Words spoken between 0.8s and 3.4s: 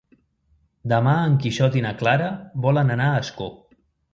Demà en Quixot i na Clara volen anar a